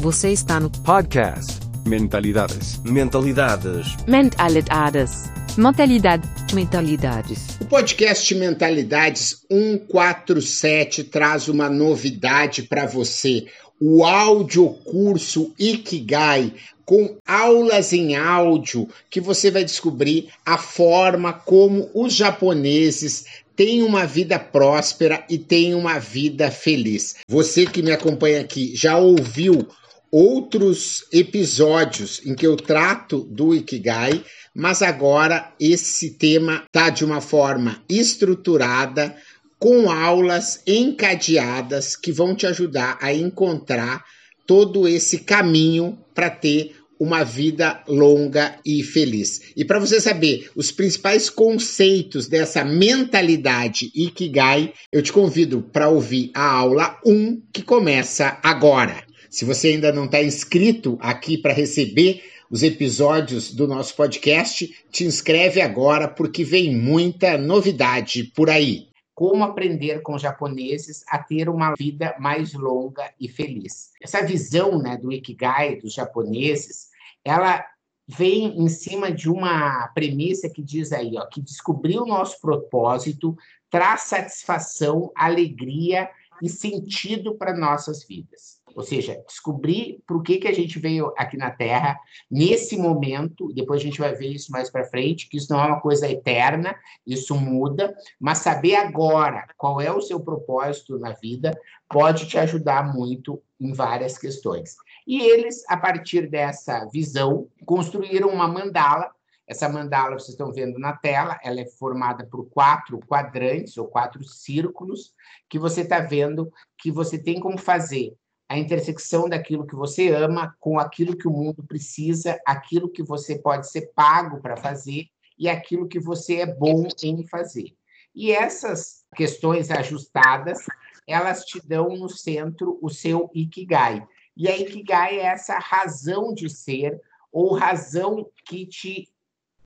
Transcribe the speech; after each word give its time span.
Você 0.00 0.30
está 0.30 0.60
no 0.60 0.70
Podcast. 0.70 1.58
Mentalidades. 1.84 2.80
Mentalidades. 2.84 3.96
Mentalidades. 4.06 5.24
Mentalidade. 5.56 6.28
Mentalidades. 6.54 7.58
O 7.60 7.64
podcast 7.64 8.32
Mentalidades 8.36 9.44
147 9.50 11.02
traz 11.02 11.48
uma 11.48 11.68
novidade 11.68 12.62
para 12.62 12.86
você. 12.86 13.46
O 13.80 14.04
audiocurso 14.04 15.52
Ikigai, 15.58 16.52
com 16.84 17.16
aulas 17.26 17.92
em 17.92 18.14
áudio, 18.14 18.88
que 19.10 19.20
você 19.20 19.50
vai 19.50 19.64
descobrir 19.64 20.28
a 20.46 20.56
forma 20.56 21.32
como 21.32 21.90
os 21.92 22.14
japoneses 22.14 23.24
têm 23.56 23.82
uma 23.82 24.06
vida 24.06 24.38
próspera 24.38 25.24
e 25.28 25.36
têm 25.36 25.74
uma 25.74 25.98
vida 25.98 26.52
feliz. 26.52 27.16
Você 27.26 27.66
que 27.66 27.82
me 27.82 27.90
acompanha 27.90 28.40
aqui 28.40 28.70
já 28.76 28.96
ouviu 28.96 29.66
outros 30.10 31.04
episódios 31.12 32.20
em 32.24 32.34
que 32.34 32.46
eu 32.46 32.56
trato 32.56 33.20
do 33.24 33.54
Ikigai, 33.54 34.24
mas 34.54 34.82
agora 34.82 35.52
esse 35.60 36.12
tema 36.12 36.64
está 36.66 36.90
de 36.90 37.04
uma 37.04 37.20
forma 37.20 37.82
estruturada, 37.88 39.16
com 39.58 39.90
aulas 39.90 40.62
encadeadas 40.66 41.96
que 41.96 42.12
vão 42.12 42.34
te 42.34 42.46
ajudar 42.46 42.96
a 43.00 43.12
encontrar 43.12 44.04
todo 44.46 44.86
esse 44.86 45.18
caminho 45.18 45.98
para 46.14 46.30
ter 46.30 46.76
uma 46.98 47.22
vida 47.22 47.82
longa 47.86 48.58
e 48.64 48.82
feliz. 48.82 49.52
E 49.56 49.64
para 49.64 49.78
você 49.78 50.00
saber 50.00 50.50
os 50.56 50.72
principais 50.72 51.30
conceitos 51.30 52.26
dessa 52.26 52.64
mentalidade 52.64 53.90
Ikigai, 53.94 54.72
eu 54.92 55.02
te 55.02 55.12
convido 55.12 55.62
para 55.62 55.88
ouvir 55.88 56.30
a 56.34 56.50
aula 56.50 56.98
1 57.04 57.42
que 57.52 57.62
começa 57.62 58.38
agora. 58.42 59.07
Se 59.30 59.44
você 59.44 59.68
ainda 59.68 59.92
não 59.92 60.06
está 60.06 60.22
inscrito 60.22 60.98
aqui 61.00 61.36
para 61.36 61.52
receber 61.52 62.22
os 62.50 62.62
episódios 62.62 63.52
do 63.52 63.68
nosso 63.68 63.94
podcast, 63.94 64.66
te 64.90 65.04
inscreve 65.04 65.60
agora 65.60 66.08
porque 66.08 66.42
vem 66.44 66.74
muita 66.74 67.36
novidade 67.36 68.24
por 68.24 68.48
aí. 68.48 68.88
Como 69.14 69.44
aprender 69.44 70.00
com 70.00 70.16
japoneses 70.16 71.04
a 71.08 71.18
ter 71.18 71.48
uma 71.48 71.74
vida 71.74 72.14
mais 72.18 72.54
longa 72.54 73.12
e 73.20 73.28
feliz. 73.28 73.90
Essa 74.00 74.24
visão 74.24 74.78
né, 74.78 74.96
do 74.96 75.12
Ikigai 75.12 75.76
dos 75.76 75.92
japoneses, 75.92 76.88
ela 77.24 77.64
vem 78.06 78.58
em 78.58 78.68
cima 78.68 79.12
de 79.12 79.28
uma 79.28 79.88
premissa 79.88 80.48
que 80.48 80.62
diz 80.62 80.92
aí, 80.92 81.12
ó, 81.16 81.26
que 81.26 81.42
descobrir 81.42 81.98
o 81.98 82.06
nosso 82.06 82.40
propósito 82.40 83.36
traz 83.68 84.02
satisfação, 84.02 85.12
alegria 85.14 86.08
e 86.42 86.48
sentido 86.48 87.34
para 87.34 87.54
nossas 87.54 88.04
vidas. 88.04 88.58
Ou 88.74 88.82
seja, 88.82 89.22
descobrir 89.26 90.02
por 90.06 90.22
que, 90.22 90.38
que 90.38 90.48
a 90.48 90.54
gente 90.54 90.78
veio 90.78 91.12
aqui 91.16 91.36
na 91.36 91.50
Terra 91.50 91.98
nesse 92.30 92.76
momento, 92.76 93.52
depois 93.52 93.80
a 93.80 93.84
gente 93.84 93.98
vai 93.98 94.14
ver 94.14 94.28
isso 94.28 94.52
mais 94.52 94.70
para 94.70 94.84
frente, 94.84 95.28
que 95.28 95.36
isso 95.36 95.52
não 95.52 95.60
é 95.60 95.66
uma 95.66 95.80
coisa 95.80 96.08
eterna, 96.08 96.74
isso 97.06 97.34
muda, 97.34 97.94
mas 98.20 98.38
saber 98.38 98.76
agora 98.76 99.46
qual 99.56 99.80
é 99.80 99.92
o 99.92 100.00
seu 100.00 100.20
propósito 100.20 100.98
na 100.98 101.12
vida 101.12 101.58
pode 101.88 102.26
te 102.26 102.38
ajudar 102.38 102.92
muito 102.94 103.42
em 103.60 103.72
várias 103.72 104.16
questões. 104.16 104.76
E 105.06 105.20
eles, 105.20 105.64
a 105.68 105.76
partir 105.76 106.28
dessa 106.28 106.84
visão, 106.86 107.48
construíram 107.64 108.28
uma 108.28 108.46
mandala 108.46 109.10
essa 109.48 109.66
mandala 109.66 110.18
vocês 110.18 110.28
estão 110.28 110.52
vendo 110.52 110.78
na 110.78 110.92
tela, 110.92 111.40
ela 111.42 111.58
é 111.58 111.64
formada 111.64 112.26
por 112.26 112.44
quatro 112.50 113.00
quadrantes 113.00 113.78
ou 113.78 113.88
quatro 113.88 114.22
círculos 114.22 115.14
que 115.48 115.58
você 115.58 115.80
está 115.80 116.00
vendo 116.00 116.52
que 116.76 116.92
você 116.92 117.18
tem 117.18 117.40
como 117.40 117.56
fazer 117.56 118.14
a 118.48 118.56
intersecção 118.56 119.28
daquilo 119.28 119.66
que 119.66 119.76
você 119.76 120.08
ama 120.08 120.56
com 120.58 120.78
aquilo 120.78 121.16
que 121.16 121.28
o 121.28 121.32
mundo 121.32 121.62
precisa, 121.62 122.40
aquilo 122.46 122.88
que 122.88 123.02
você 123.02 123.38
pode 123.38 123.70
ser 123.70 123.92
pago 123.94 124.40
para 124.40 124.56
fazer 124.56 125.06
e 125.38 125.48
aquilo 125.48 125.86
que 125.86 126.00
você 126.00 126.36
é 126.36 126.46
bom 126.46 126.88
em 127.02 127.26
fazer. 127.26 127.76
E 128.14 128.32
essas 128.32 129.04
questões 129.14 129.70
ajustadas, 129.70 130.64
elas 131.06 131.44
te 131.44 131.60
dão 131.64 131.90
no 131.90 132.08
centro 132.08 132.78
o 132.82 132.88
seu 132.88 133.30
ikigai. 133.34 134.04
E 134.36 134.48
a 134.48 134.56
ikigai 134.56 135.20
é 135.20 135.26
essa 135.26 135.58
razão 135.58 136.32
de 136.32 136.48
ser 136.48 136.98
ou 137.30 137.54
razão 137.54 138.26
que 138.46 138.66
te 138.66 139.08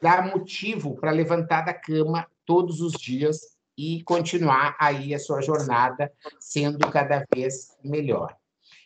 dá 0.00 0.20
motivo 0.22 0.96
para 0.96 1.12
levantar 1.12 1.62
da 1.62 1.72
cama 1.72 2.26
todos 2.44 2.80
os 2.80 2.92
dias 2.94 3.38
e 3.78 4.02
continuar 4.02 4.76
aí 4.78 5.14
a 5.14 5.18
sua 5.18 5.40
jornada 5.40 6.12
sendo 6.40 6.90
cada 6.90 7.24
vez 7.32 7.76
melhor. 7.82 8.36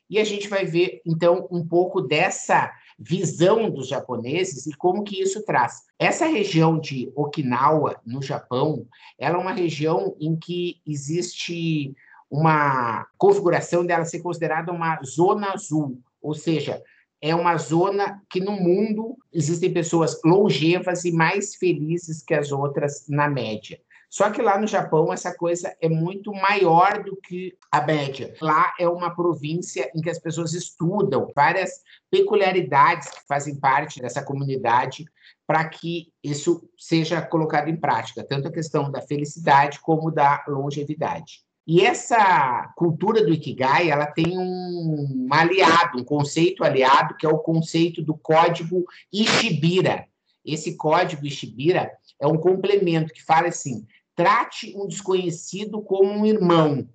E 0.08 0.18
a 0.18 0.24
gente 0.24 0.48
vai 0.48 0.64
ver, 0.64 1.00
então, 1.04 1.48
um 1.50 1.66
pouco 1.66 2.00
dessa 2.00 2.72
visão 2.98 3.68
dos 3.70 3.88
japoneses 3.88 4.66
e 4.66 4.72
como 4.74 5.04
que 5.04 5.20
isso 5.20 5.44
traz. 5.44 5.82
Essa 5.98 6.26
região 6.26 6.78
de 6.78 7.10
Okinawa, 7.14 8.00
no 8.06 8.22
Japão, 8.22 8.86
ela 9.18 9.36
é 9.36 9.40
uma 9.40 9.52
região 9.52 10.16
em 10.20 10.36
que 10.36 10.80
existe 10.86 11.94
uma 12.30 13.06
configuração 13.16 13.84
dela 13.84 14.04
ser 14.04 14.20
considerada 14.20 14.72
uma 14.72 15.00
zona 15.02 15.52
azul, 15.52 16.00
ou 16.20 16.34
seja, 16.34 16.82
é 17.20 17.34
uma 17.34 17.56
zona 17.56 18.22
que 18.30 18.40
no 18.40 18.52
mundo 18.52 19.16
existem 19.32 19.72
pessoas 19.72 20.20
longevas 20.24 21.04
e 21.04 21.12
mais 21.12 21.54
felizes 21.54 22.22
que 22.22 22.34
as 22.34 22.52
outras 22.52 23.06
na 23.08 23.28
média. 23.28 23.80
Só 24.16 24.30
que 24.30 24.40
lá 24.40 24.58
no 24.58 24.66
Japão 24.66 25.12
essa 25.12 25.36
coisa 25.36 25.76
é 25.78 25.90
muito 25.90 26.32
maior 26.32 27.04
do 27.04 27.16
que 27.16 27.54
a 27.70 27.82
média. 27.82 28.34
Lá 28.40 28.72
é 28.80 28.88
uma 28.88 29.14
província 29.14 29.92
em 29.94 30.00
que 30.00 30.08
as 30.08 30.18
pessoas 30.18 30.54
estudam 30.54 31.30
várias 31.36 31.82
peculiaridades 32.10 33.10
que 33.10 33.26
fazem 33.28 33.60
parte 33.60 34.00
dessa 34.00 34.24
comunidade 34.24 35.04
para 35.46 35.62
que 35.68 36.14
isso 36.24 36.66
seja 36.78 37.20
colocado 37.20 37.68
em 37.68 37.76
prática, 37.76 38.24
tanto 38.24 38.48
a 38.48 38.50
questão 38.50 38.90
da 38.90 39.02
felicidade 39.02 39.80
como 39.80 40.10
da 40.10 40.42
longevidade. 40.48 41.42
E 41.66 41.82
essa 41.84 42.72
cultura 42.74 43.22
do 43.22 43.34
Ikigai, 43.34 43.90
ela 43.90 44.06
tem 44.06 44.38
um 44.38 45.28
aliado, 45.30 45.98
um 45.98 46.04
conceito 46.04 46.64
aliado, 46.64 47.18
que 47.18 47.26
é 47.26 47.28
o 47.28 47.40
conceito 47.40 48.00
do 48.00 48.16
código 48.16 48.82
Ishibira. 49.12 50.06
Esse 50.42 50.74
código 50.74 51.26
Ishibira 51.26 51.90
é 52.18 52.26
um 52.26 52.38
complemento 52.38 53.12
que 53.12 53.22
fala 53.22 53.48
assim: 53.48 53.84
Trate 54.16 54.74
um 54.74 54.88
desconhecido 54.88 55.80
como 55.82 56.10
um 56.10 56.24
irmão, 56.26 56.88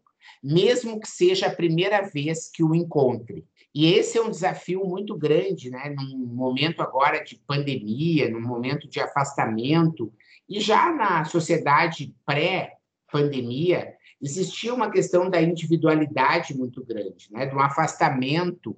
mesmo 0.43 0.99
que 0.99 1.07
seja 1.07 1.47
a 1.47 1.55
primeira 1.55 2.01
vez 2.01 2.49
que 2.49 2.63
o 2.63 2.75
encontre. 2.75 3.45
E 3.73 3.93
esse 3.93 4.17
é 4.17 4.21
um 4.21 4.29
desafio 4.29 4.83
muito 4.83 5.15
grande, 5.15 5.69
né? 5.69 5.95
Num 5.95 6.25
momento 6.25 6.81
agora 6.81 7.23
de 7.23 7.41
pandemia, 7.47 8.29
num 8.29 8.41
momento 8.41 8.89
de 8.89 8.99
afastamento, 8.99 10.11
e 10.49 10.59
já 10.59 10.91
na 10.91 11.23
sociedade 11.23 12.13
pré-pandemia, 12.25 13.93
existia 14.21 14.73
uma 14.73 14.91
questão 14.91 15.29
da 15.29 15.41
individualidade 15.41 16.57
muito 16.57 16.83
grande, 16.83 17.27
né? 17.31 17.49
Um 17.53 17.59
afastamento, 17.59 18.75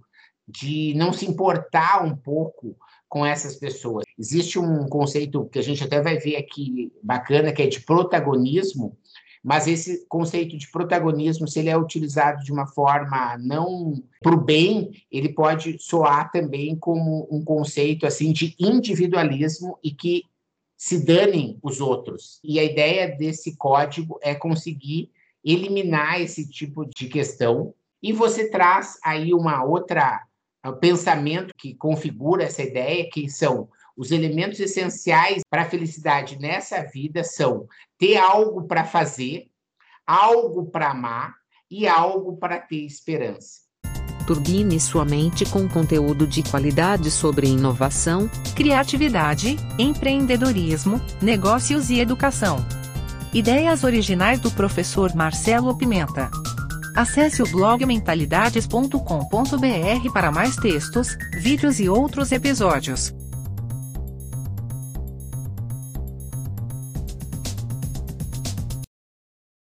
de 0.48 0.94
não 0.96 1.14
se 1.14 1.26
importar 1.26 2.04
um 2.04 2.16
pouco 2.16 2.76
com 3.14 3.24
essas 3.24 3.56
pessoas. 3.56 4.04
Existe 4.18 4.58
um 4.58 4.88
conceito 4.88 5.46
que 5.46 5.60
a 5.60 5.62
gente 5.62 5.84
até 5.84 6.02
vai 6.02 6.18
ver 6.18 6.36
aqui 6.36 6.92
bacana, 7.04 7.54
que 7.54 7.62
é 7.62 7.68
de 7.68 7.80
protagonismo, 7.82 8.98
mas 9.44 9.68
esse 9.68 10.08
conceito 10.08 10.58
de 10.58 10.72
protagonismo, 10.72 11.48
se 11.48 11.60
ele 11.60 11.70
é 11.70 11.78
utilizado 11.78 12.44
de 12.44 12.52
uma 12.52 12.66
forma 12.66 13.38
não 13.38 14.02
para 14.20 14.34
o 14.34 14.44
bem, 14.44 14.90
ele 15.12 15.30
pode 15.30 15.78
soar 15.78 16.32
também 16.32 16.76
como 16.76 17.28
um 17.30 17.44
conceito 17.44 18.08
assim 18.08 18.34
de 18.34 18.56
individualismo 18.60 19.78
e 19.84 19.92
que 19.92 20.24
se 20.76 21.06
danem 21.06 21.60
os 21.62 21.80
outros. 21.80 22.40
E 22.44 22.60
a 22.60 22.64
ideia 22.64 23.16
desse 23.16 23.56
código 23.58 24.18
é 24.24 24.34
conseguir 24.34 25.12
eliminar 25.46 26.20
esse 26.20 26.50
tipo 26.50 26.84
de 26.84 27.08
questão. 27.08 27.76
E 28.02 28.12
você 28.12 28.50
traz 28.50 28.98
aí 29.04 29.36
uma 29.36 29.64
outra 29.64 30.26
o 30.70 30.74
pensamento 30.74 31.54
que 31.58 31.76
configura 31.76 32.44
essa 32.44 32.64
ideia, 32.64 33.10
que 33.12 33.30
são 33.30 33.70
os 33.96 34.12
elementos 34.12 34.60
essenciais 34.60 35.44
para 35.50 35.64
a 35.64 35.70
felicidade 35.70 36.40
nessa 36.40 36.82
vida 36.84 37.24
são 37.24 37.68
ter 37.98 38.18
algo 38.18 38.64
para 38.64 38.84
fazer, 38.84 39.48
algo 40.06 40.66
para 40.66 40.92
amar 40.92 41.36
e 41.70 41.88
algo 41.88 42.38
para 42.38 42.60
ter 42.60 42.86
esperança. 42.86 43.64
Turbine 44.26 44.80
sua 44.80 45.04
mente 45.04 45.46
com 45.46 45.68
conteúdo 45.68 46.26
de 46.26 46.44
qualidade 46.44 47.12
sobre 47.12 47.48
inovação, 47.48 48.30
criatividade, 48.56 49.58
empreendedorismo, 49.78 51.02
negócios 51.22 51.90
e 51.90 52.00
educação. 52.00 52.58
Ideias 53.34 53.84
originais 53.84 54.40
do 54.40 54.50
professor 54.50 55.14
Marcelo 55.14 55.78
Pimenta. 55.78 56.32
Acesse 56.96 57.42
o 57.42 57.48
blog 57.48 57.86
mentalidades.com.br 57.86 60.14
para 60.14 60.32
mais 60.32 60.56
textos, 60.56 61.18
vídeos 61.34 61.80
e 61.80 61.90
outros 61.90 62.32
episódios. 62.32 63.14